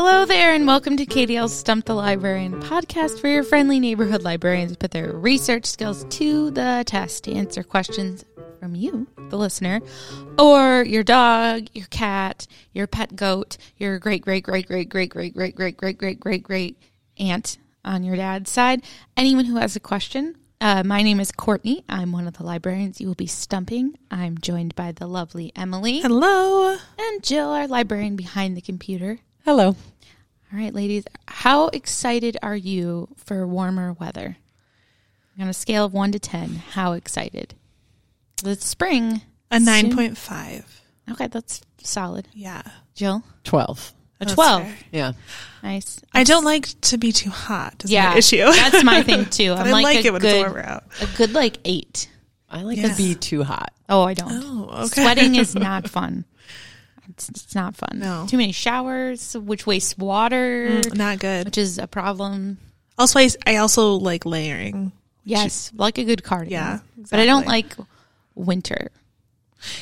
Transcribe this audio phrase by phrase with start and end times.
[0.00, 4.76] Hello there, and welcome to KDL's Stump the Librarian podcast, where your friendly neighborhood librarians
[4.76, 8.24] put their research skills to the test to answer questions
[8.60, 9.80] from you, the listener,
[10.38, 15.34] or your dog, your cat, your pet goat, your great great great great great great
[15.34, 16.78] great great great great great great
[17.18, 18.84] aunt on your dad's side.
[19.16, 20.36] Anyone who has a question.
[20.60, 21.84] Uh, my name is Courtney.
[21.88, 23.98] I'm one of the librarians you will be stumping.
[24.12, 26.76] I'm joined by the lovely Emily Hello.
[27.00, 29.18] and Jill, our librarian behind the computer.
[29.48, 29.68] Hello.
[29.68, 34.36] All right, ladies, how excited are you for warmer weather?
[35.40, 37.54] On a scale of 1 to 10, how excited?
[38.44, 39.22] It's spring.
[39.50, 40.64] A 9.5.
[41.12, 42.28] Okay, that's solid.
[42.34, 42.60] Yeah.
[42.94, 43.92] Jill, 12.
[44.20, 44.62] a That's 12.
[44.64, 44.74] fair.
[44.92, 45.12] Yeah.
[45.62, 45.98] Nice.
[46.12, 47.84] I don't like to be too hot.
[47.84, 48.44] Is Yeah, my issue.
[48.44, 49.52] that's my thing too.
[49.56, 50.84] But I'm I like, like a it when good, it's warmer out.
[51.00, 52.06] a good like 8.
[52.50, 52.88] I like Yeah.
[52.88, 53.72] to be too hot.
[53.88, 54.28] Oh, I don't.
[54.30, 55.00] Oh, okay.
[55.04, 56.26] Sweating is not fun.
[57.10, 57.98] It's, it's not fun.
[57.98, 58.26] No.
[58.28, 61.46] Too many showers, which wastes water, Mm, not good.
[61.46, 62.58] which is a problem.
[62.98, 64.92] Also, I, I also like layering.
[65.24, 66.52] Yes, like a good cardigan.
[66.52, 66.78] Yeah,
[67.10, 67.74] But I don't like
[68.34, 68.90] winter.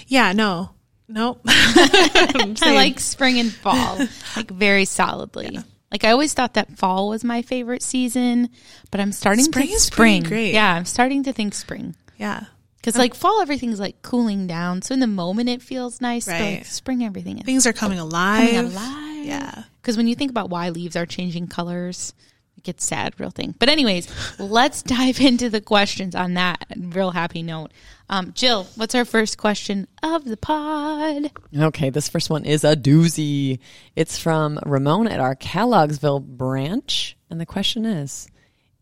[0.06, 0.70] Yeah, no.
[1.08, 1.40] Nope.
[1.46, 3.98] I like spring and fall,
[4.36, 5.58] like very solidly.
[5.92, 8.48] Like I always thought that fall was my favorite season,
[8.90, 10.22] but I'm starting Spring to is spring.
[10.24, 10.52] great.
[10.52, 12.44] Yeah, I'm starting to think spring Yeah.
[12.76, 14.82] Because like fall everything's like cooling down.
[14.82, 16.26] So in the moment it feels nice.
[16.26, 16.66] But like Right.
[16.66, 18.50] spring everything is Things are coming alive.
[18.50, 19.24] coming alive.
[19.26, 19.62] Yeah.
[19.82, 22.14] Because when you think about why leaves are changing colors,
[22.56, 23.54] it gets sad, real thing.
[23.58, 27.72] But anyways, let's dive into the questions on that real happy note.
[28.08, 31.32] Um, Jill, what's our first question of the pod?
[31.58, 33.58] Okay, this first one is a doozy.
[33.96, 37.16] It's from Ramon at our Kelloggsville branch.
[37.30, 38.28] And the question is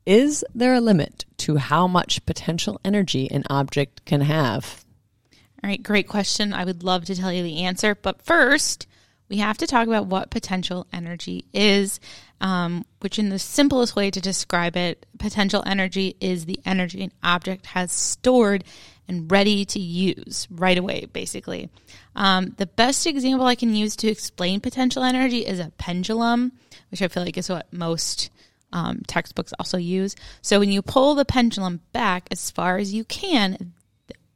[0.06, 4.84] Is there a limit to how much potential energy an object can have?
[5.62, 6.52] All right, great question.
[6.52, 8.86] I would love to tell you the answer, but first,
[9.30, 12.00] we have to talk about what potential energy is,
[12.42, 17.12] um, which, in the simplest way to describe it, potential energy is the energy an
[17.22, 18.64] object has stored
[19.08, 21.70] and ready to use right away, basically.
[22.14, 26.52] Um, the best example I can use to explain potential energy is a pendulum,
[26.90, 28.30] which I feel like is what most
[28.74, 30.16] um, textbooks also use.
[30.42, 33.72] So when you pull the pendulum back as far as you can,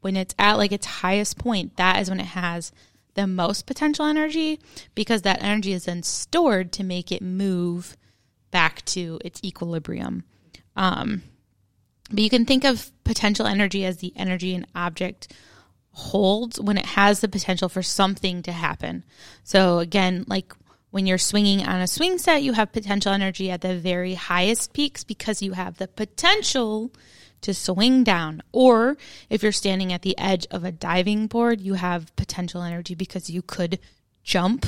[0.01, 2.73] when it's at like its highest point, that is when it has
[3.15, 4.61] the most potential energy
[4.95, 7.97] because that energy is then stored to make it move
[8.53, 10.23] back to its equilibrium.
[10.77, 11.23] Um,
[12.11, 15.33] but you can think of potential energy as the energy an object
[15.91, 19.05] holds when it has the potential for something to happen.
[19.43, 20.55] So again, like
[20.91, 24.73] when you're swinging on a swing set, you have potential energy at the very highest
[24.73, 26.93] peaks because you have the potential
[27.43, 28.43] to swing down.
[28.53, 28.97] Or
[29.29, 33.31] if you're standing at the edge of a diving board, you have potential energy because
[33.31, 33.79] you could
[34.23, 34.67] jump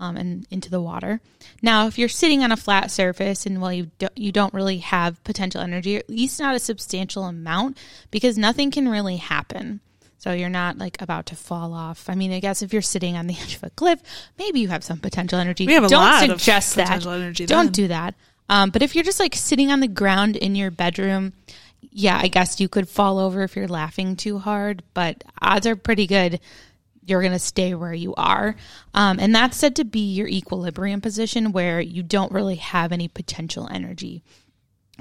[0.00, 1.20] um, and into the water.
[1.62, 4.78] Now, if you're sitting on a flat surface and well, you don't, you don't really
[4.78, 7.78] have potential energy, at least not a substantial amount,
[8.10, 9.80] because nothing can really happen.
[10.22, 12.08] So you're not like about to fall off.
[12.08, 14.00] I mean, I guess if you're sitting on the edge of a cliff,
[14.38, 15.66] maybe you have some potential energy.
[15.66, 16.84] We have a don't lot of suggest that.
[16.86, 17.72] potential energy Don't then.
[17.72, 18.14] do that.
[18.48, 21.32] Um, but if you're just like sitting on the ground in your bedroom,
[21.90, 24.84] yeah, I guess you could fall over if you're laughing too hard.
[24.94, 26.38] But odds are pretty good
[27.04, 28.54] you're going to stay where you are.
[28.94, 33.08] Um, and that's said to be your equilibrium position where you don't really have any
[33.08, 34.22] potential energy.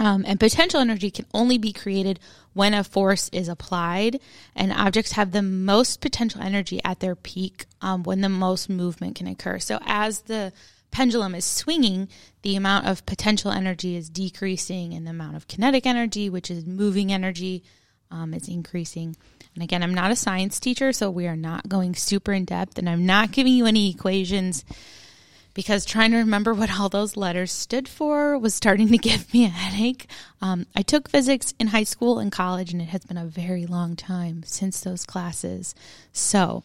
[0.01, 2.19] Um, and potential energy can only be created
[2.53, 4.19] when a force is applied,
[4.55, 9.15] and objects have the most potential energy at their peak um, when the most movement
[9.15, 9.59] can occur.
[9.59, 10.53] So, as the
[10.89, 12.09] pendulum is swinging,
[12.41, 16.65] the amount of potential energy is decreasing, and the amount of kinetic energy, which is
[16.65, 17.63] moving energy,
[18.09, 19.15] um, is increasing.
[19.53, 22.79] And again, I'm not a science teacher, so we are not going super in depth,
[22.79, 24.65] and I'm not giving you any equations
[25.53, 29.45] because trying to remember what all those letters stood for was starting to give me
[29.45, 30.07] a headache.
[30.41, 33.65] Um, I took physics in high school and college, and it has been a very
[33.65, 35.75] long time since those classes.
[36.11, 36.63] So,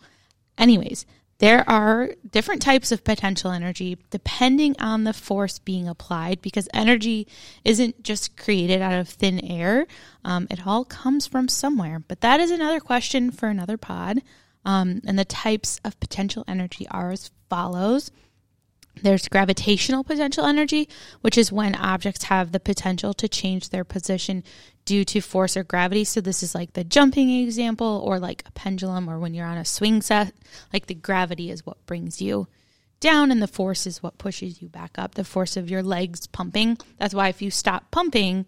[0.59, 1.07] anyways,
[1.39, 7.27] there are different types of potential energy depending on the force being applied because energy
[7.63, 9.87] isn't just created out of thin air.
[10.25, 11.99] Um, it all comes from somewhere.
[11.99, 14.23] But that is another question for another pod.
[14.65, 18.11] Um, and the types of potential energy are as follows.
[19.03, 20.89] There's gravitational potential energy,
[21.21, 24.43] which is when objects have the potential to change their position
[24.87, 26.05] due to force or gravity.
[26.05, 29.59] So, this is like the jumping example, or like a pendulum, or when you're on
[29.59, 30.33] a swing set,
[30.73, 32.49] like the gravity is what brings you
[33.01, 35.15] down, and the force is what pushes you back up.
[35.15, 36.79] The force of your legs pumping.
[36.99, 38.47] That's why if you stop pumping,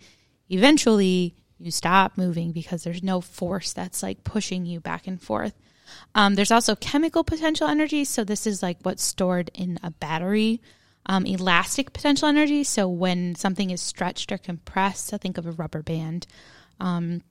[0.49, 5.55] eventually you stop moving because there's no force that's like pushing you back and forth.
[6.15, 8.05] Um, there's also chemical potential energy.
[8.05, 10.61] So, this is like what's stored in a battery.
[11.09, 12.63] um, elastic potential energy.
[12.65, 16.27] So when something is stretched or compressed, so think of a rubber band.
[16.81, 17.23] Um,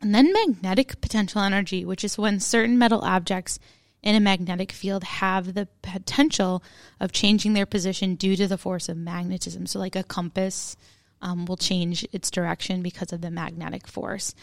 [0.00, 3.58] and then magnetic potential energy, which is when certain metal objects
[4.02, 6.62] in a magnetic field have the potential
[7.00, 9.66] of changing their position due to the force of magnetism.
[9.66, 10.76] So, like a compass
[11.22, 14.34] um, will change its direction because of the magnetic force.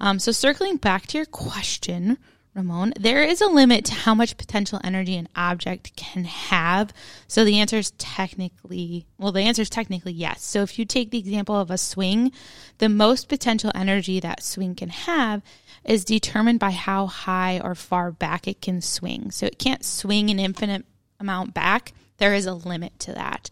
[0.00, 2.16] Um, so, circling back to your question,
[2.54, 6.92] Ramon, there is a limit to how much potential energy an object can have.
[7.28, 10.42] So the answer is technically, well, the answer is technically yes.
[10.42, 12.32] So if you take the example of a swing,
[12.78, 15.42] the most potential energy that swing can have
[15.84, 19.30] is determined by how high or far back it can swing.
[19.30, 20.84] So it can't swing an infinite
[21.20, 21.92] amount back.
[22.18, 23.48] There is a limit to that.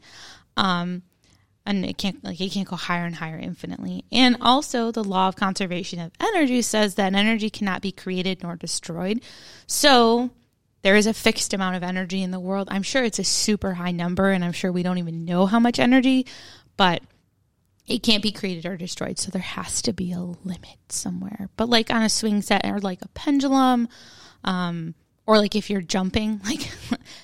[0.56, 1.02] Um,
[1.68, 4.04] and it can't like it can't go higher and higher infinitely.
[4.10, 8.56] And also the law of conservation of energy says that energy cannot be created nor
[8.56, 9.20] destroyed.
[9.66, 10.30] So
[10.80, 12.68] there is a fixed amount of energy in the world.
[12.70, 15.60] I'm sure it's a super high number and I'm sure we don't even know how
[15.60, 16.26] much energy,
[16.78, 17.02] but
[17.86, 19.18] it can't be created or destroyed.
[19.18, 21.50] So there has to be a limit somewhere.
[21.58, 23.88] But like on a swing set or like a pendulum,
[24.42, 24.94] um,
[25.26, 26.70] or like if you're jumping, like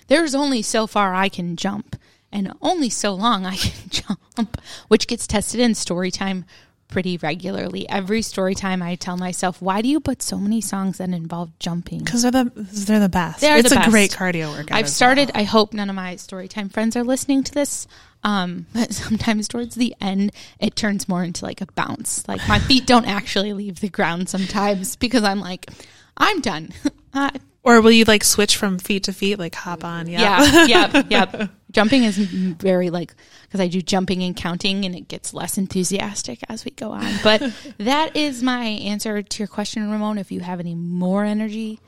[0.08, 1.96] there's only so far I can jump
[2.34, 3.88] and only so long I can
[4.36, 6.44] jump, which gets tested in story time
[6.88, 7.88] pretty regularly.
[7.88, 11.56] Every story time I tell myself, why do you put so many songs that involve
[11.58, 12.00] jumping?
[12.00, 13.40] Because they're the they're the best.
[13.40, 13.90] They are it's the a best.
[13.90, 14.76] great cardio workout.
[14.76, 15.42] I've started, well.
[15.42, 17.86] I hope none of my story time friends are listening to this.
[18.24, 22.26] Um, but sometimes towards the end, it turns more into like a bounce.
[22.26, 25.70] Like my feet don't actually leave the ground sometimes because I'm like,
[26.16, 26.70] I'm done.
[27.12, 27.30] Uh,
[27.64, 30.06] Or will you like switch from feet to feet, like hop on?
[30.06, 30.66] Yeah.
[30.66, 31.50] yeah, yep, yep.
[31.70, 36.40] Jumping is very like because I do jumping and counting, and it gets less enthusiastic
[36.48, 37.10] as we go on.
[37.24, 40.18] But that is my answer to your question, Ramon.
[40.18, 41.80] If you have any more energy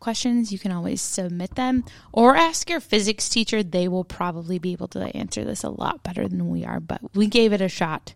[0.00, 3.62] questions, you can always submit them or ask your physics teacher.
[3.62, 7.00] They will probably be able to answer this a lot better than we are, but
[7.14, 8.14] we gave it a shot.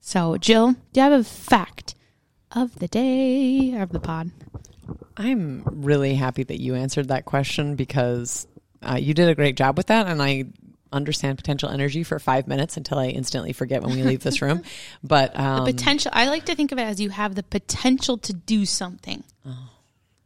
[0.00, 1.94] So, Jill, do you have a fact
[2.50, 4.32] of the day of the pod?
[5.16, 8.46] I'm really happy that you answered that question because
[8.82, 10.44] uh, you did a great job with that, and I
[10.92, 14.62] understand potential energy for five minutes until I instantly forget when we leave this room.
[15.04, 18.32] But um, potential i like to think of it as you have the potential to
[18.32, 19.22] do something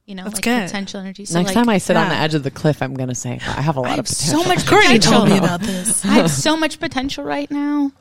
[0.07, 0.67] you know That's like good.
[0.67, 2.95] potential energy so next like, time I sit on the edge of the cliff, I'm
[2.95, 4.43] going to say I have a lot I of potential.
[4.43, 6.05] so much Courtney told me about this.
[6.05, 7.93] i have so much potential right now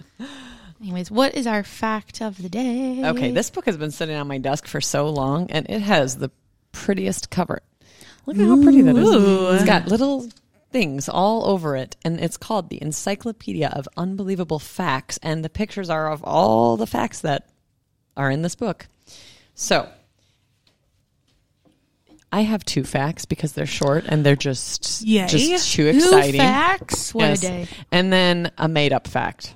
[0.82, 4.28] anyways what is our fact of the day Okay, this book has been sitting on
[4.28, 6.32] my desk for so long, and it has the
[6.74, 7.62] prettiest cover.
[8.26, 9.08] Look at how pretty that is.
[9.08, 9.52] Ooh.
[9.52, 9.88] It's got mm.
[9.88, 10.28] little
[10.72, 15.90] things all over it, and it's called the Encyclopedia of Unbelievable Facts, and the pictures
[15.90, 17.48] are of all the facts that
[18.18, 18.88] are in this book.
[19.56, 19.88] So,
[22.32, 25.28] I have two facts because they're short and they're just Yay.
[25.28, 26.42] just too Two exciting.
[26.42, 27.44] facts what Yes.
[27.44, 29.56] a day And then a made up fact.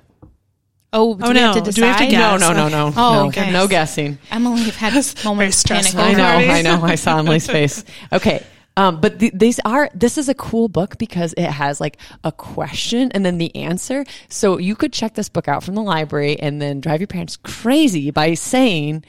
[0.92, 1.52] Oh, do Oh, we no.
[1.54, 2.40] have to Do we have to guess?
[2.40, 2.92] No, no, no, no.
[2.96, 3.50] Oh, no, okay.
[3.52, 4.18] no guessing.
[4.30, 4.92] emily have had
[5.24, 5.94] moments of panic.
[5.94, 6.82] I know, I know.
[6.82, 7.84] I saw Emily's face.
[8.12, 8.44] Okay.
[8.76, 12.30] Um, but th- these are this is a cool book because it has like a
[12.30, 14.04] question and then the answer.
[14.28, 17.36] So you could check this book out from the library and then drive your parents
[17.36, 19.04] crazy by saying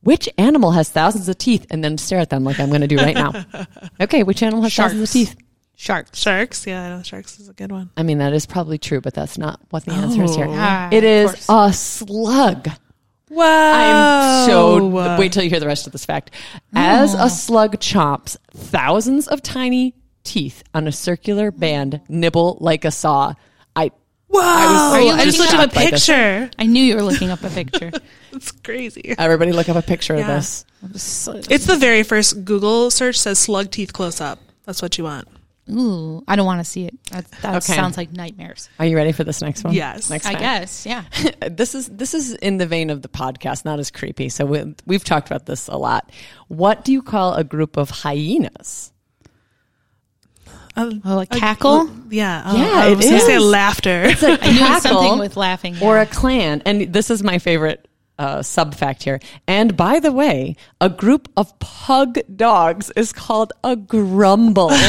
[0.00, 2.86] which animal has thousands of teeth and then stare at them like I'm going to
[2.86, 3.44] do right now.
[4.00, 5.36] Okay, which animal has thousands of teeth?
[5.84, 6.66] Sharks Sharks.
[6.66, 7.90] Yeah, I know sharks is a good one.
[7.96, 10.46] I mean that is probably true, but that's not what the answer is here.
[10.48, 10.54] Oh.
[10.54, 11.70] Ah, It of is course.
[11.70, 12.68] a slug.
[13.30, 14.44] Wow.
[14.44, 15.16] I'm so.
[15.18, 16.30] Wait till you hear the rest of this fact.
[16.74, 22.90] As a slug chomps, thousands of tiny teeth on a circular band nibble like a
[22.90, 23.34] saw.
[23.76, 23.90] I.
[24.28, 24.92] Wow.
[24.94, 26.06] Are you I just looking looked up up a by this?
[26.06, 26.50] picture.
[26.58, 27.90] i knew you were looking up a picture
[28.32, 29.14] It's crazy.
[29.18, 30.22] Everybody look up a picture Yeah.
[30.22, 30.64] of this.
[31.50, 34.38] It's the very first Google search says slug teeth close up.
[34.64, 35.28] That's what you want.
[35.70, 37.72] Ooh i don't want to see it that, that Okay.
[37.74, 39.72] sounds like nightmares Are you ready for this next one?
[39.72, 40.10] Yes.
[40.10, 40.40] Next i fact.
[40.40, 41.04] guess yeah
[41.50, 44.28] this is this is in the vein of the podcast, not as creepy.
[44.28, 46.10] So we, we've talked about this a lot.
[46.48, 48.92] What do you call a group of hyenas?
[50.76, 52.42] Uh, oh a cackle yeah.
[52.44, 54.02] Oh, Yeah, I it was gonna say laughter.
[54.04, 55.76] It's a I knew it was cackle something with laughing.
[55.80, 56.62] or a clan.
[56.66, 57.86] And this is my favorite
[58.18, 59.20] uh, sub fact here.
[59.46, 64.70] And by the way, a group of pug dogs is called a grumble.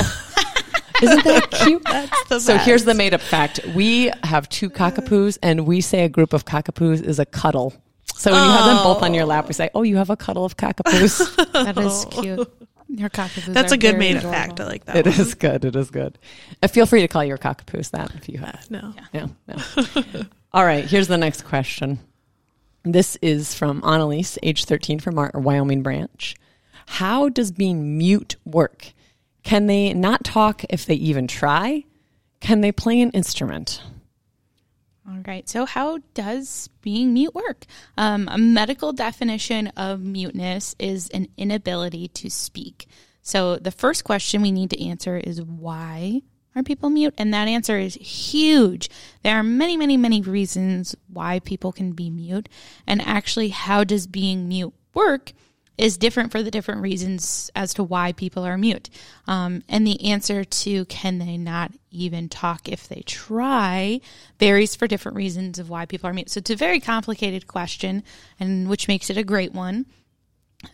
[1.02, 1.84] Isn't that cute?
[2.30, 2.66] the so best.
[2.66, 3.60] here's the made up fact.
[3.76, 7.74] We have two cockapoos and we say a group of cockapoos is a cuddle.
[8.16, 10.16] So when you have them both on your lap, we say, "Oh, you have a
[10.16, 12.50] cuddle of cockapoos." that is cute.
[12.88, 13.54] Your cockapoos.
[13.54, 14.60] That's are a good made up fact.
[14.60, 14.96] I like that.
[14.98, 15.20] it one.
[15.20, 15.66] is good.
[15.66, 16.18] It is good.
[16.64, 18.66] Uh, feel free to call your cockapoos that if you have.
[18.70, 18.94] No.
[19.14, 19.56] No, no.
[20.54, 22.00] All right, here's the next question.
[22.84, 26.36] This is from Annalise, age 13 from our Wyoming branch.
[26.86, 28.94] How does being mute work?
[29.46, 31.86] Can they not talk if they even try?
[32.40, 33.80] Can they play an instrument?
[35.08, 35.48] All right.
[35.48, 37.66] So, how does being mute work?
[37.96, 42.88] Um, a medical definition of muteness is an inability to speak.
[43.22, 46.24] So, the first question we need to answer is why
[46.56, 47.14] are people mute?
[47.16, 48.90] And that answer is huge.
[49.22, 52.50] There are many, many, many reasons why people can be mute.
[52.88, 55.34] And actually, how does being mute work?
[55.78, 58.90] Is different for the different reasons as to why people are mute.
[59.28, 64.00] Um, and the answer to can they not even talk if they try
[64.40, 66.30] varies for different reasons of why people are mute.
[66.30, 68.04] So it's a very complicated question,
[68.40, 69.86] and which makes it a great one.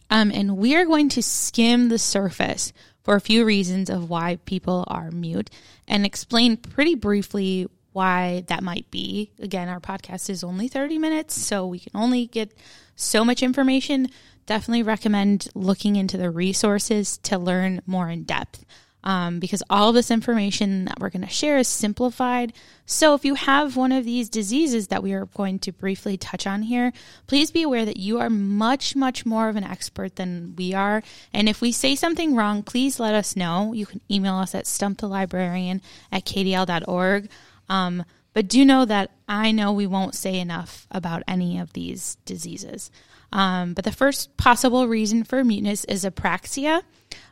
[0.10, 2.72] Um, and we are going to skim the surface
[3.04, 5.50] for a few reasons of why people are mute
[5.88, 9.32] and explain pretty briefly why that might be.
[9.40, 12.54] Again, our podcast is only 30 minutes, so we can only get
[12.96, 14.08] so much information
[14.46, 18.66] definitely recommend looking into the resources to learn more in depth.
[19.04, 22.54] Um, because all this information that we're going to share is simplified.
[22.86, 26.46] So, if you have one of these diseases that we are going to briefly touch
[26.46, 26.94] on here,
[27.26, 31.02] please be aware that you are much, much more of an expert than we are.
[31.34, 33.74] And if we say something wrong, please let us know.
[33.74, 35.82] You can email us at stumpthelibrarian
[36.12, 37.28] at kdl.org.
[37.70, 42.18] Um, but do know that I know we won't say enough about any of these
[42.26, 42.92] diseases.
[43.32, 46.84] Um, but the first possible reason for muteness is apraxia,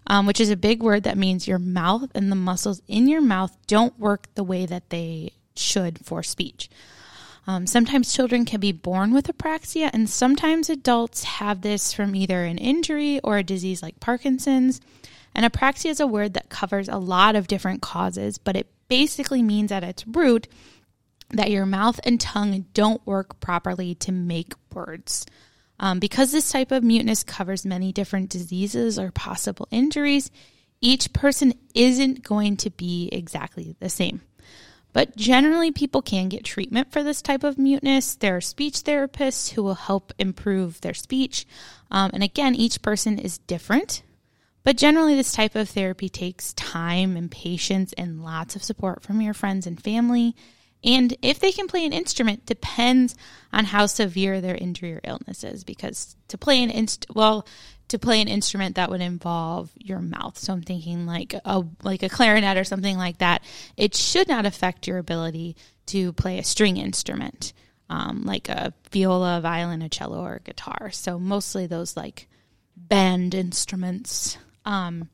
[0.07, 3.21] um, which is a big word that means your mouth and the muscles in your
[3.21, 6.69] mouth don't work the way that they should for speech.
[7.47, 12.43] Um, sometimes children can be born with apraxia, and sometimes adults have this from either
[12.43, 14.79] an injury or a disease like Parkinson's.
[15.33, 19.41] And apraxia is a word that covers a lot of different causes, but it basically
[19.41, 20.47] means at its root
[21.29, 25.25] that your mouth and tongue don't work properly to make words.
[25.79, 30.29] Um, because this type of muteness covers many different diseases or possible injuries,
[30.81, 34.21] each person isn't going to be exactly the same.
[34.91, 38.15] But generally, people can get treatment for this type of muteness.
[38.15, 41.45] There are speech therapists who will help improve their speech.
[41.91, 44.01] Um, and again, each person is different.
[44.63, 49.21] But generally, this type of therapy takes time and patience and lots of support from
[49.21, 50.35] your friends and family.
[50.83, 53.15] And if they can play an instrument depends
[53.51, 55.63] on how severe their injury or illness is.
[55.63, 57.45] Because to play an inst well,
[57.89, 60.37] to play an instrument that would involve your mouth.
[60.37, 63.43] So I'm thinking like a like a clarinet or something like that.
[63.75, 65.57] It should not affect your ability
[65.87, 67.51] to play a string instrument,
[67.89, 70.91] um, like a viola, violin, a cello, or a guitar.
[70.91, 72.27] So mostly those like
[72.77, 74.37] band instruments.
[74.65, 75.09] Um,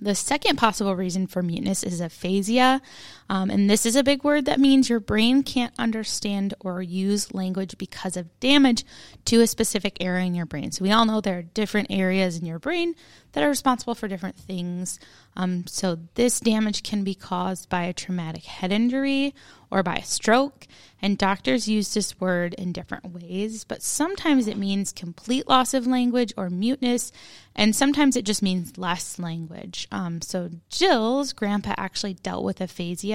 [0.00, 2.82] the second possible reason for muteness is aphasia.
[3.28, 7.32] Um, and this is a big word that means your brain can't understand or use
[7.34, 8.84] language because of damage
[9.26, 10.72] to a specific area in your brain.
[10.72, 12.94] So we all know there are different areas in your brain
[13.32, 14.98] that are responsible for different things.
[15.36, 19.34] Um, so this damage can be caused by a traumatic head injury
[19.70, 20.66] or by a stroke.
[21.02, 25.86] And doctors use this word in different ways, but sometimes it means complete loss of
[25.86, 27.12] language or muteness,
[27.54, 29.86] and sometimes it just means less language.
[29.92, 33.13] Um, so Jill's grandpa actually dealt with aphasia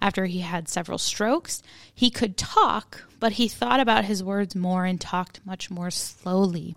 [0.00, 1.62] after he had several strokes.
[1.94, 6.74] He could talk, but he thought about his words more and talked much more slowly.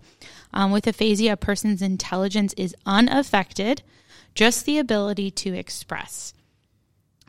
[0.52, 3.82] Um, with aphasia, a person's intelligence is unaffected,
[4.34, 6.34] just the ability to express.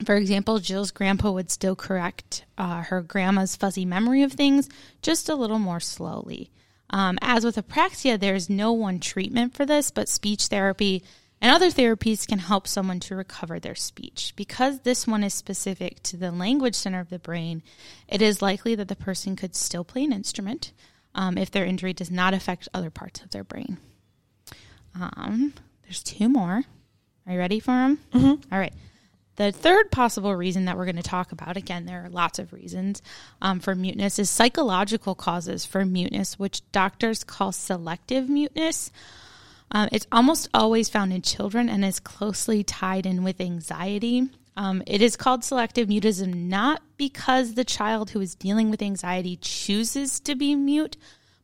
[0.05, 4.67] For example, Jill's grandpa would still correct uh, her grandma's fuzzy memory of things
[5.01, 6.50] just a little more slowly.
[6.89, 11.03] Um, as with apraxia, there's no one treatment for this, but speech therapy
[11.41, 14.33] and other therapies can help someone to recover their speech.
[14.36, 17.63] Because this one is specific to the language center of the brain,
[18.07, 20.71] it is likely that the person could still play an instrument
[21.15, 23.77] um, if their injury does not affect other parts of their brain.
[24.93, 26.63] Um, there's two more.
[27.25, 28.00] Are you ready for them?
[28.13, 28.53] Mm-hmm.
[28.53, 28.74] All right.
[29.38, 32.53] The third possible reason that we're going to talk about, again, there are lots of
[32.53, 33.01] reasons
[33.41, 38.91] um, for muteness, is psychological causes for muteness, which doctors call selective muteness.
[39.71, 44.29] Um, it's almost always found in children and is closely tied in with anxiety.
[44.57, 49.37] Um, it is called selective mutism not because the child who is dealing with anxiety
[49.37, 50.97] chooses to be mute,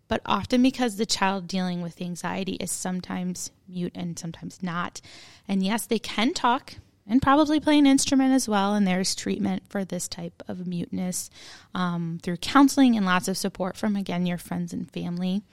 [0.10, 5.00] but often because the child dealing with anxiety is sometimes mute and sometimes not.
[5.48, 6.76] And yes, they can talk
[7.10, 8.74] and probably play an instrument as well.
[8.76, 11.30] And there's treatment for this type of muteness
[11.74, 15.44] um, through counseling and lots of support from, again, your friends and family.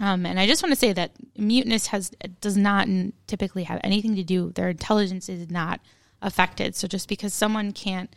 [0.00, 2.88] Um, and I just want to say that muteness has does not
[3.26, 4.50] typically have anything to do.
[4.52, 5.80] Their intelligence is not
[6.22, 6.74] affected.
[6.74, 8.14] So just because someone can't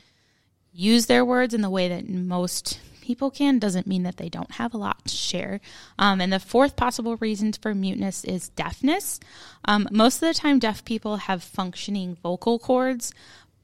[0.72, 4.54] use their words in the way that most people can doesn't mean that they don't
[4.54, 5.60] have a lot to share.
[6.00, 9.20] Um, and the fourth possible reason for muteness is deafness.
[9.66, 13.14] Um, most of the time, deaf people have functioning vocal cords,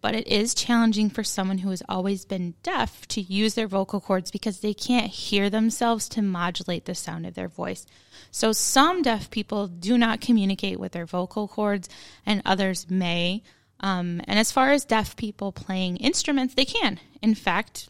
[0.01, 4.01] but it is challenging for someone who has always been deaf to use their vocal
[4.01, 7.85] cords because they can't hear themselves to modulate the sound of their voice.
[8.31, 11.89] So, some deaf people do not communicate with their vocal cords,
[12.25, 13.43] and others may.
[13.79, 16.99] Um, and as far as deaf people playing instruments, they can.
[17.21, 17.89] In fact,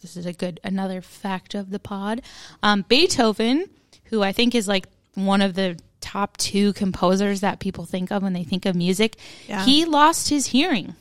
[0.00, 2.22] this is a good another fact of the pod.
[2.62, 3.68] Um, Beethoven,
[4.04, 8.22] who I think is like one of the top two composers that people think of
[8.22, 9.16] when they think of music,
[9.48, 9.64] Yeah.
[9.64, 10.94] he lost his hearing,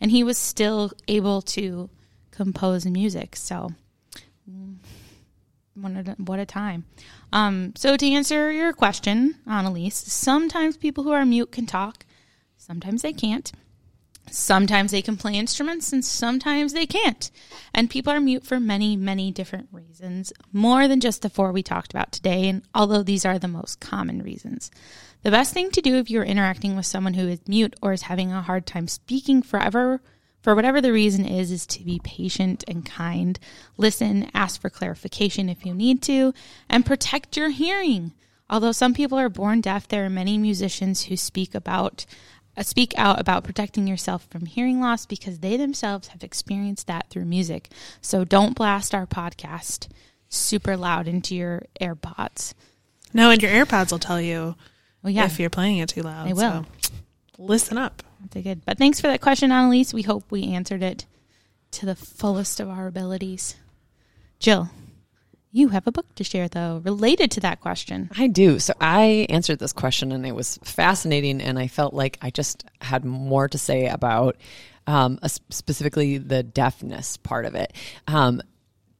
[0.00, 1.90] and he was still able to
[2.30, 3.34] compose music.
[3.36, 3.72] So,
[5.76, 6.84] what a, what a time.
[7.32, 12.04] Um, so to answer your question, Annalise, sometimes people who are mute can talk,
[12.56, 13.52] sometimes they can't.
[14.28, 17.30] Sometimes they can play instruments and sometimes they can't.
[17.72, 21.62] And people are mute for many, many different reasons, more than just the four we
[21.62, 24.70] talked about today, and although these are the most common reasons.
[25.22, 28.02] The best thing to do if you're interacting with someone who is mute or is
[28.02, 30.00] having a hard time speaking forever,
[30.46, 33.36] for whatever the reason is, is to be patient and kind.
[33.76, 36.32] Listen, ask for clarification if you need to,
[36.70, 38.12] and protect your hearing.
[38.48, 42.06] Although some people are born deaf, there are many musicians who speak about
[42.56, 47.10] uh, speak out about protecting yourself from hearing loss because they themselves have experienced that
[47.10, 47.68] through music.
[48.00, 49.88] So don't blast our podcast
[50.28, 52.54] super loud into your AirPods.
[53.12, 54.54] No, and your AirPods will tell you
[55.02, 56.28] Well, yeah, if you're playing it too loud.
[56.28, 56.66] They will.
[56.82, 56.92] So
[57.38, 58.02] listen up.
[58.20, 58.64] That's good.
[58.64, 59.94] But thanks for that question, Annalise.
[59.94, 61.06] We hope we answered it
[61.72, 63.56] to the fullest of our abilities.
[64.38, 64.70] Jill,
[65.52, 68.10] you have a book to share, though, related to that question.
[68.16, 68.58] I do.
[68.58, 72.64] So I answered this question and it was fascinating, and I felt like I just
[72.80, 74.36] had more to say about
[74.86, 77.72] um, uh, specifically the deafness part of it.
[78.06, 78.42] Um,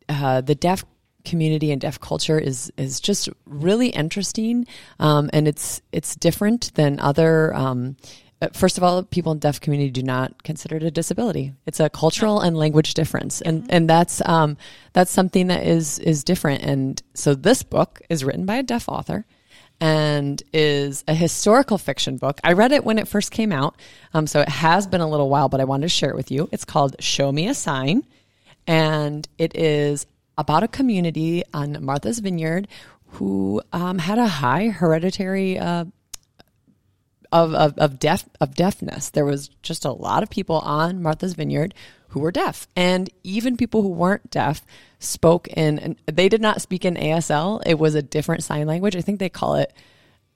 [0.09, 0.85] uh, the deaf
[1.25, 4.66] community and deaf culture is is just really interesting,
[4.99, 7.53] um, and it's it's different than other.
[7.55, 11.55] Um, uh, First of all, people in deaf community do not consider it a disability.
[11.64, 14.59] It's a cultural and language difference, and and that's um,
[14.92, 16.62] that's something that is is different.
[16.62, 19.25] And so this book is written by a deaf author,
[19.81, 22.38] and is a historical fiction book.
[22.44, 23.77] I read it when it first came out,
[24.12, 26.31] um, so it has been a little while, but I wanted to share it with
[26.31, 26.46] you.
[26.53, 28.07] It's called "Show Me a Sign,"
[28.66, 32.68] and it is about a community on Martha's Vineyard
[33.12, 35.87] who um, had a high hereditary uh,
[37.44, 39.11] of, of, of deaf of deafness.
[39.11, 41.75] There was just a lot of people on Martha's Vineyard
[42.09, 44.64] who were deaf, and even people who weren't deaf
[44.99, 45.79] spoke in.
[45.79, 47.62] And they did not speak in ASL.
[47.66, 48.96] It was a different sign language.
[48.96, 49.72] I think they call it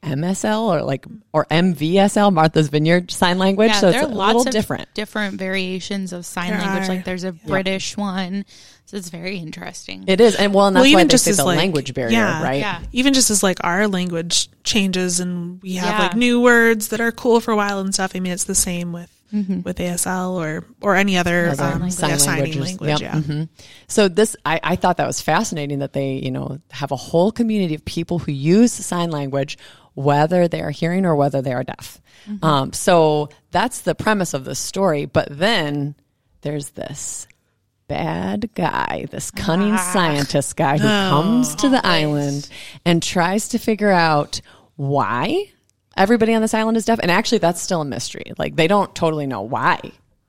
[0.02, 3.72] MSL or like or MVSL, Martha's Vineyard sign language.
[3.74, 4.92] so it's there a are lots little of different.
[4.94, 6.84] different variations of sign There language.
[6.84, 6.88] are.
[6.94, 8.44] Like there's a British one,
[8.90, 10.02] so it's very interesting.
[10.08, 11.58] It is, and well, and that's well, why even they just say as the like
[11.58, 12.58] language barrier, yeah, right?
[12.58, 12.82] Yeah.
[12.90, 16.06] Even just as like our language changes and we have Yeah.
[16.08, 18.16] like new words that are cool for a while and stuff.
[18.16, 22.10] I mean, it's the same with with ASL or or any other, Other um, sign
[22.10, 22.88] yeah, signing language.
[22.88, 23.00] Yep.
[23.00, 23.14] Yeah.
[23.20, 23.48] Mhm.
[23.86, 27.30] So this, I, I thought that was fascinating that they, you know, have a whole
[27.30, 29.56] community of people who use sign language,
[29.94, 32.00] whether they are hearing or whether they are deaf.
[32.28, 32.44] Mm-hmm.
[32.44, 35.04] Um, so that's the premise of the story.
[35.04, 35.94] But then
[36.40, 37.28] there's this
[37.90, 39.90] bad guy, this cunning Ah.
[39.92, 41.08] scientist guy who Oh.
[41.10, 42.48] comes to the island
[42.86, 44.40] and tries to figure out
[44.76, 45.46] why
[45.96, 47.00] everybody on this island is deaf.
[47.02, 48.32] And actually, that's still a mystery.
[48.38, 49.80] Like they don't totally know why.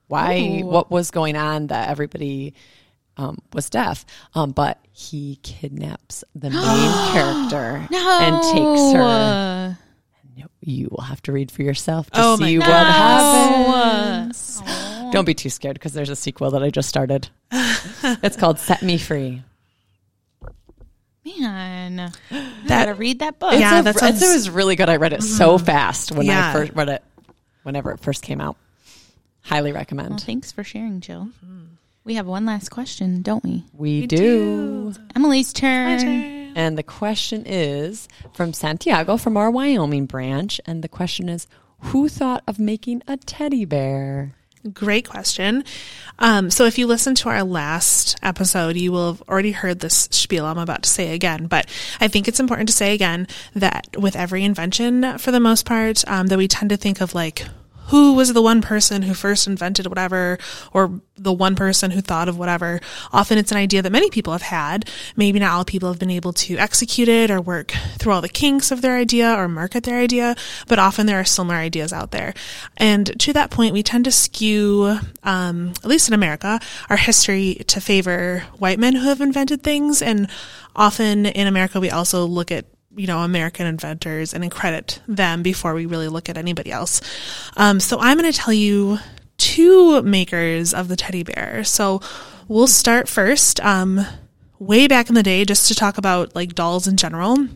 [0.08, 0.60] Why?
[0.62, 0.66] Ooh.
[0.66, 2.52] What was going on that everybody
[3.16, 4.04] um, was deaf?
[4.34, 9.78] Um, but he kidnaps the main character no, and takes her.
[10.64, 14.62] You will have to read for yourself to Oh see what happens.
[15.12, 17.28] Don't be too scared because there's a sequel that I just started.
[17.52, 19.42] it's called Set Me Free.
[21.24, 21.96] man,
[22.30, 23.52] That- that gotta read that book.
[23.52, 24.88] It's Yeah, a- that sounds- it was really good.
[24.88, 25.64] I read it so mm-hmm.
[25.66, 26.50] fast when Yeah.
[26.50, 27.02] I first read it,
[27.62, 28.56] whenever it first came out.
[29.42, 30.20] Highly Well, recommend.
[30.22, 31.28] thanks for sharing, Jill.
[32.04, 33.64] We have one last question, don't we?
[33.74, 34.92] we, do.
[35.14, 36.00] Emily's turn.
[36.56, 40.60] And the question is from Santiago from our Wyoming branch.
[40.66, 41.46] And the question is
[41.78, 44.34] Who thought of making a teddy bear?
[44.72, 45.64] Great question.
[46.20, 50.08] Um, so if you listen to our last episode, you will have already heard this
[50.12, 51.46] spiel I'm about to say again.
[51.46, 51.66] But
[52.00, 56.06] I think it's important to say again that with every invention, for the most part,
[56.08, 57.44] um, that we tend to think of like
[57.86, 60.38] who was the one person who first invented whatever,
[60.72, 62.80] or the one person who thought of whatever.
[63.12, 64.88] Often it's an idea that many people have had.
[65.16, 68.28] Maybe not all people have been able to execute it or work through all the
[68.28, 70.34] kinks of their idea or market their idea,
[70.68, 72.34] but often there are similar ideas out there.
[72.76, 77.62] And to that point, we tend to skew, um, at least in America, our history
[77.66, 80.02] to favor white men who have invented things.
[80.02, 80.28] And
[80.74, 82.66] often in America, we also look at
[82.96, 87.00] you know, American inventors and credit them before we really look at anybody else.
[87.56, 88.98] Um, so I'm going to tell you
[89.38, 91.64] two makers of the teddy bear.
[91.64, 92.00] So
[92.48, 94.04] we'll start first, um,
[94.58, 97.48] way back in the day, just to talk about like dolls in general.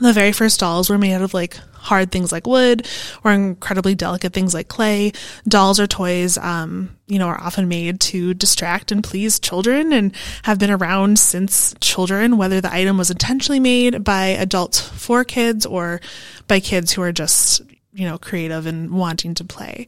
[0.00, 2.88] The very first dolls were made out of like hard things like wood
[3.24, 5.12] or incredibly delicate things like clay.
[5.46, 10.14] Dolls or toys, um, you know, are often made to distract and please children and
[10.44, 15.66] have been around since children, whether the item was intentionally made by adults for kids
[15.66, 16.00] or
[16.48, 17.60] by kids who are just,
[17.92, 19.86] you know, creative and wanting to play.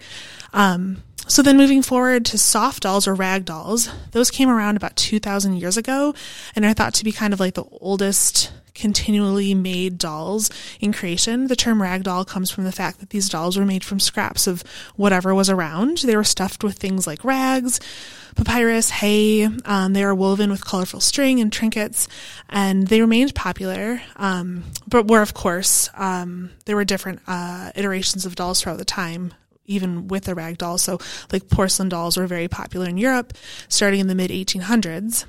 [0.52, 4.96] Um, so then moving forward to soft dolls or rag dolls, those came around about
[4.96, 6.14] 2000 years ago
[6.54, 11.46] and are thought to be kind of like the oldest continually made dolls in creation.
[11.46, 14.46] The term rag doll comes from the fact that these dolls were made from scraps
[14.46, 14.62] of
[14.96, 15.98] whatever was around.
[15.98, 17.80] They were stuffed with things like rags,
[18.36, 19.44] papyrus, hay.
[19.44, 22.08] Um, they were woven with colorful string and trinkets,
[22.48, 24.02] and they remained popular.
[24.16, 28.84] Um, but were, of course, um, there were different uh, iterations of dolls throughout the
[28.84, 29.34] time
[29.66, 30.82] even with the rag dolls.
[30.82, 30.98] So,
[31.32, 33.32] like porcelain dolls were very popular in Europe
[33.68, 35.24] starting in the mid 1800s.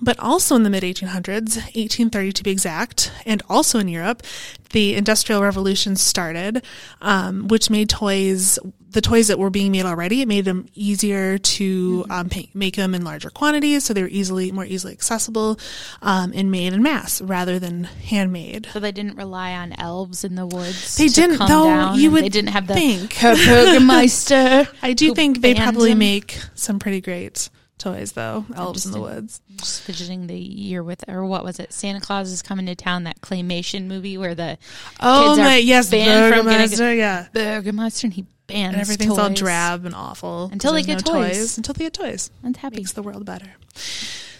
[0.00, 4.22] But also in the mid 1800s, 1830 to be exact, and also in Europe,
[4.70, 6.62] the Industrial Revolution started,
[7.00, 8.58] um, which made toys,
[8.90, 12.94] the toys that were being made already, it made them easier to um, make them
[12.94, 15.58] in larger quantities, so they were easily, more easily accessible,
[16.02, 18.68] um, and made in mass rather than handmade.
[18.72, 20.96] So they didn't rely on elves in the woods.
[20.96, 21.94] They to didn't, though.
[21.94, 23.12] You would They didn't have the think.
[23.14, 24.68] Herr Bürgermeister.
[24.82, 25.98] I do think they probably him.
[25.98, 28.44] make some pretty great toys, though.
[28.54, 29.40] Elves in the woods.
[29.56, 31.72] Just fidgeting the year with, or what was it?
[31.72, 33.04] Santa Claus is coming to town.
[33.04, 34.58] That claymation movie where the
[35.00, 37.26] Oh kids are my, yes, banned from getting Burgermeister, yeah.
[37.32, 41.56] Burgermeister, and he bans And everything's all drab and awful Until they get no toys.
[41.56, 42.30] Until they get toys.
[42.42, 42.76] And happy.
[42.76, 43.54] makes the world better.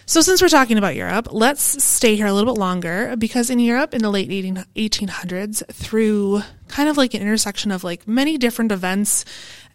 [0.09, 3.59] So, since we're talking about Europe, let's stay here a little bit longer because in
[3.59, 8.37] Europe in the late 18, 1800s, through kind of like an intersection of like many
[8.37, 9.25] different events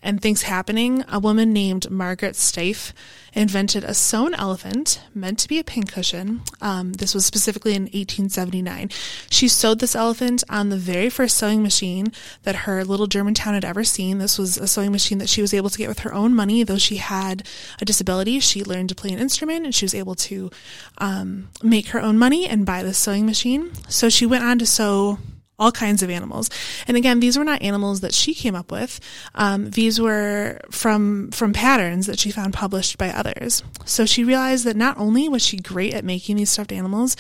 [0.03, 2.93] and things happening, a woman named Margaret Steiff
[3.35, 6.43] invented a sewn elephant meant to be a pincushion.
[6.61, 8.91] Um, this was specifically in 1879.
[9.31, 12.13] She sewed this elephant on the very first sewing machine
[12.43, 14.19] that her little German town had ever seen.
[14.19, 16.63] This was a sewing machine that she was able to get with her own money,
[16.63, 17.47] though she had
[17.81, 18.41] a disability.
[18.41, 20.51] She learned to play an instrument and she was able to
[20.99, 23.73] um, make her own money and buy this sewing machine.
[23.89, 25.19] So she went on to sew
[25.59, 26.51] all kinds of animals.
[26.89, 28.99] And again, these were not animals that she came up with.
[29.35, 33.63] Um, these were from from patterns that she found published by others.
[33.85, 37.17] So she realized that not only was she great at making these stuffed animals,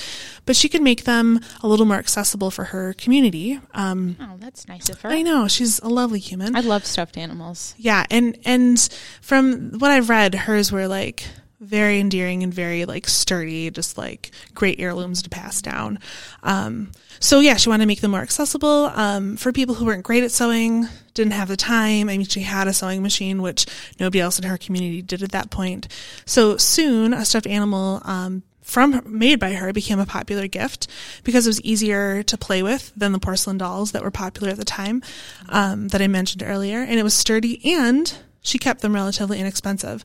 [0.46, 3.60] but she could make them a little more accessible for her community.
[3.74, 5.10] Um, Oh, that's nice of her.
[5.10, 6.56] I know she's a lovely human.
[6.56, 7.74] I love stuffed animals.
[7.78, 8.78] Yeah, and and
[9.20, 11.26] from what I've read, hers were like
[11.62, 15.98] very endearing and very like sturdy, just like great heirlooms to pass down.
[16.42, 20.03] Um, so yeah, she wanted to make them more accessible um, for people who weren't
[20.03, 22.09] great at sewing, didn't have the time.
[22.09, 23.66] I mean, she had a sewing machine, which
[24.01, 25.87] nobody else in her community did at that point.
[26.27, 28.03] So soon, a stuffed animal.
[28.05, 30.87] Um, from made by her became a popular gift
[31.25, 34.57] because it was easier to play with than the porcelain dolls that were popular at
[34.57, 35.03] the time
[35.48, 40.05] um, that I mentioned earlier, and it was sturdy and she kept them relatively inexpensive.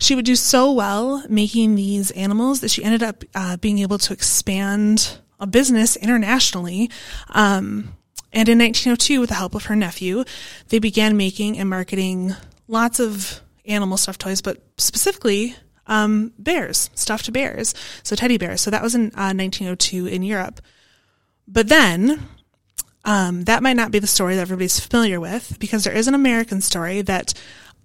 [0.00, 3.98] She would do so well making these animals that she ended up uh, being able
[3.98, 6.90] to expand a business internationally.
[7.30, 7.94] Um,
[8.32, 10.24] and in 1902, with the help of her nephew,
[10.68, 12.34] they began making and marketing
[12.66, 15.54] lots of animal stuffed toys, but specifically
[15.86, 18.60] um, bears, stuffed bears, so teddy bears.
[18.60, 20.60] So that was in uh, 1902 in Europe.
[21.46, 22.26] But then
[23.04, 26.14] um, that might not be the story that everybody's familiar with because there is an
[26.14, 27.34] American story that,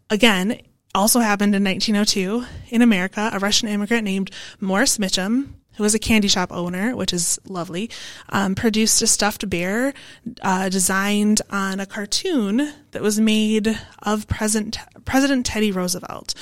[0.09, 0.59] again,
[0.95, 3.29] also happened in 1902 in America.
[3.31, 7.89] A Russian immigrant named Morris Michtom, who was a candy shop owner, which is lovely,
[8.29, 9.93] um, produced a stuffed bear
[10.41, 14.77] uh, designed on a cartoon that was made of President
[15.45, 16.33] Teddy Roosevelt.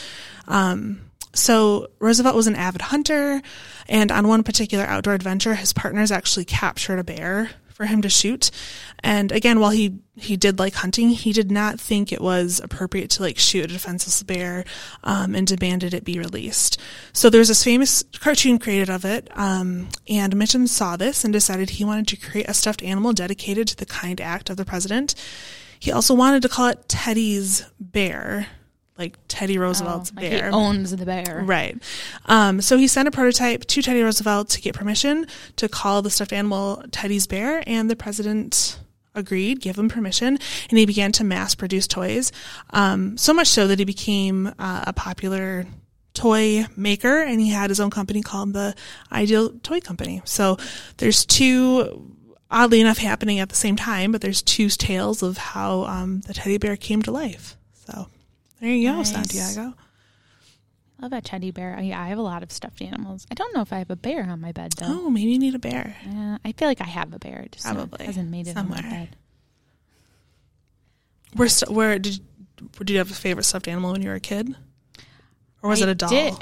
[0.48, 1.02] Um,
[1.34, 3.42] so Roosevelt was an avid hunter,
[3.88, 8.10] and on one particular outdoor adventure, his partners actually captured a bear for him to
[8.10, 8.50] shoot.
[9.04, 13.12] And again, while he he did like hunting, he did not think it was appropriate
[13.12, 14.66] to like shoot a defenseless bear,
[15.04, 16.80] um, and demanded it be released.
[17.14, 21.70] So there's this famous cartoon created of it, um, and Michtom saw this and decided
[21.70, 25.14] he wanted to create a stuffed animal dedicated to the kind act of the president.
[25.80, 28.48] He also wanted to call it Teddy's bear,
[28.98, 30.46] like Teddy Roosevelt's Oh, like bear.
[30.46, 31.44] He owns the bear.
[31.46, 31.78] Right.
[32.26, 36.10] Um, so he sent a prototype to Teddy Roosevelt to get permission to call the
[36.10, 38.80] stuffed animal Teddy's bear, and the president
[39.16, 40.38] agreed, gave him permission,
[40.70, 42.32] and he began to mass produce toys.
[42.72, 45.66] Um, so much so that he became uh, a popular
[46.14, 48.76] toy maker, and he had his own company called the
[49.12, 50.22] Ideal Toy Company.
[50.26, 50.58] So
[50.98, 52.14] there's two.
[52.50, 56.34] Oddly enough, happening at the same time, but there's two tales of how um, the
[56.34, 57.58] teddy bear came to life.
[57.86, 58.08] So
[58.60, 59.74] There you go, Santiago.
[61.00, 61.80] I love a teddy bear.
[61.80, 63.28] Yeah, I have a lot of stuffed animals.
[63.30, 64.88] I don't know if I have a bear on my bed though.
[64.88, 65.96] Oh, maybe you need a bear.
[66.06, 67.46] Yeah, I feel like I have a bear.
[67.52, 68.04] Just Probably.
[68.06, 69.16] hasn't made it on my bed.
[71.34, 72.20] Where st- where did
[72.80, 74.56] did you have a favorite stuffed animal when you were a kid,
[75.62, 76.10] or was I it a doll?
[76.10, 76.34] Did.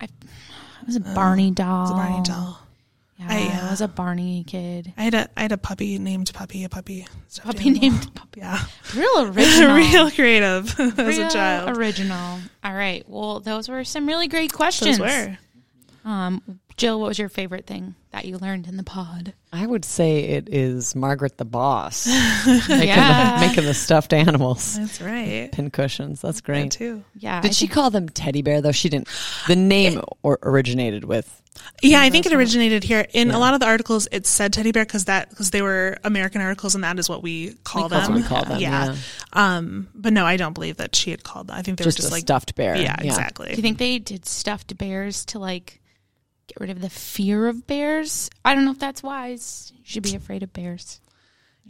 [0.00, 0.08] I, I
[0.86, 1.78] was a Barney doll.
[1.78, 2.58] It was a Barney doll.
[3.16, 4.92] Yeah, I, I, uh, was a Barney kid.
[4.96, 6.64] I had a I had a puppy named Puppy.
[6.64, 7.06] A puppy.
[7.42, 7.80] Puppy animal.
[7.80, 8.40] named Puppy.
[8.40, 8.58] Yeah,
[8.96, 9.76] Real original.
[9.76, 11.76] real creative as Real a child.
[11.76, 12.40] Original.
[12.64, 13.04] All right.
[13.08, 14.98] Well, those were some really great questions.
[14.98, 15.38] Those were.
[16.04, 19.32] Um, Jill, what was your favorite thing that you learned in the pod?
[19.52, 23.38] I would say it is Margaret the boss making, Yeah.
[23.40, 25.50] the, making the stuffed animals, That's right.
[25.52, 26.20] pin cushions.
[26.20, 26.72] That's That great.
[26.72, 27.04] too.
[27.16, 27.40] Yeah.
[27.40, 28.72] Did I she think- call them teddy bear though?
[28.72, 29.08] She didn't.
[29.46, 31.40] The name or originated with.
[31.82, 33.06] Yeah, I think it originated here.
[33.12, 33.36] In Yeah.
[33.36, 36.40] a lot of the articles, it said teddy bear because that because they were American
[36.40, 38.14] articles, and that is what we call That's them.
[38.14, 38.60] what we call them.
[38.60, 38.96] Yeah,
[39.32, 41.56] Um, but no, I don't believe that she had called them.
[41.56, 42.76] I think they just, were just a like stuffed bear.
[42.76, 43.48] Yeah, exactly.
[43.50, 45.80] Do you think they did stuffed bears to like
[46.48, 48.30] get rid of the fear of bears?
[48.44, 49.72] I don't know if that's wise.
[49.76, 51.00] You should be afraid of bears.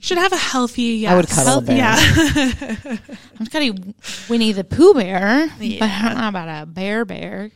[0.01, 0.83] Should have a healthy.
[0.83, 1.13] Yes.
[1.13, 1.77] I would cuddle a bear.
[1.77, 2.97] Yeah,
[3.41, 7.51] I'm kind of Winnie the Pooh bear, but I don't know about a bear bear.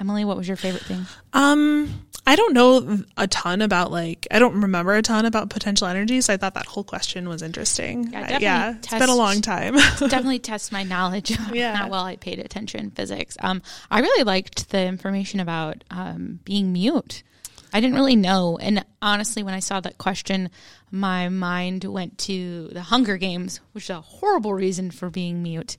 [0.00, 1.06] Emily, what was your favorite thing?
[1.32, 5.86] Um, I don't know a ton about like I don't remember a ton about potential
[5.86, 8.12] energy, so I thought that whole question was interesting.
[8.12, 9.74] Yeah, yeah it's been a long time.
[9.98, 11.74] Definitely test my knowledge of Yeah.
[11.74, 13.36] how well I paid attention in physics.
[13.40, 17.22] Um, I really liked the information about um, being mute.
[17.72, 20.48] I didn't really know, and honestly, when I saw that question,
[20.90, 25.76] my mind went to the Hunger Games, which is a horrible reason for being mute.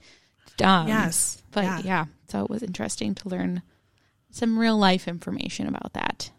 [0.64, 1.82] Um, yes, But yeah.
[1.84, 2.06] yeah.
[2.28, 3.62] so it was interesting to learn
[4.32, 6.32] some real life information about that.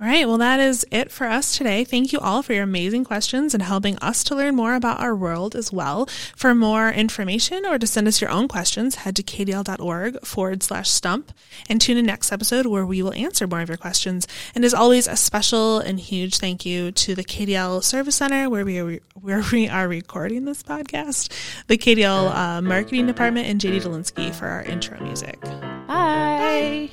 [0.00, 1.84] All right, well, that is it for us today.
[1.84, 5.14] Thank you all for your amazing questions and helping us to learn more about our
[5.14, 6.06] world as well.
[6.34, 10.90] For more information or to send us your own questions, head to kdl.org forward slash
[10.90, 11.30] stump
[11.68, 14.26] and tune in next episode where we will answer more of your questions.
[14.52, 18.64] And as always, a special and huge thank you to the KDL Service Center where
[18.64, 21.32] we are, where we are recording this podcast,
[21.68, 25.40] the KDL uh, Marketing Department, and JD Delinsky for our intro music.
[25.86, 26.90] Bye.